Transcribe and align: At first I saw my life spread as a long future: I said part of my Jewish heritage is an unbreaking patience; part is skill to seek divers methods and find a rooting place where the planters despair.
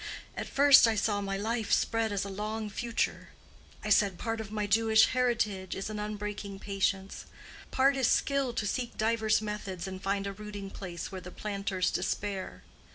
At 0.35 0.47
first 0.49 0.87
I 0.87 0.95
saw 0.95 1.21
my 1.21 1.37
life 1.37 1.71
spread 1.71 2.11
as 2.11 2.25
a 2.25 2.29
long 2.29 2.71
future: 2.71 3.27
I 3.83 3.91
said 3.91 4.17
part 4.17 4.41
of 4.41 4.51
my 4.51 4.65
Jewish 4.65 5.05
heritage 5.05 5.75
is 5.75 5.91
an 5.91 5.99
unbreaking 5.99 6.57
patience; 6.57 7.25
part 7.69 7.95
is 7.95 8.07
skill 8.07 8.51
to 8.51 8.65
seek 8.65 8.97
divers 8.97 9.43
methods 9.43 9.87
and 9.87 10.01
find 10.01 10.25
a 10.25 10.33
rooting 10.33 10.71
place 10.71 11.11
where 11.11 11.21
the 11.21 11.29
planters 11.29 11.91
despair. 11.91 12.63